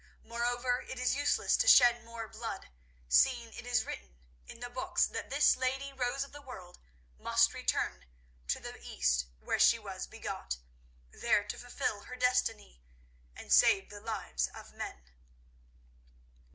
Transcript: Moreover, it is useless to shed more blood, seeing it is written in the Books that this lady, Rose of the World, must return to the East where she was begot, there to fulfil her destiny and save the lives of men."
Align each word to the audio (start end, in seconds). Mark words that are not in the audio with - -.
Moreover, 0.23 0.81
it 0.89 0.97
is 0.97 1.13
useless 1.15 1.55
to 1.57 1.67
shed 1.67 2.03
more 2.03 2.27
blood, 2.27 2.71
seeing 3.07 3.53
it 3.53 3.67
is 3.67 3.85
written 3.85 4.17
in 4.47 4.59
the 4.59 4.67
Books 4.67 5.05
that 5.05 5.29
this 5.29 5.55
lady, 5.55 5.93
Rose 5.93 6.23
of 6.23 6.31
the 6.31 6.41
World, 6.41 6.79
must 7.19 7.53
return 7.53 8.07
to 8.47 8.59
the 8.59 8.79
East 8.83 9.27
where 9.39 9.59
she 9.59 9.77
was 9.77 10.07
begot, 10.07 10.57
there 11.11 11.43
to 11.43 11.55
fulfil 11.55 12.05
her 12.05 12.15
destiny 12.15 12.81
and 13.35 13.53
save 13.53 13.91
the 13.91 14.01
lives 14.01 14.47
of 14.55 14.73
men." 14.73 15.11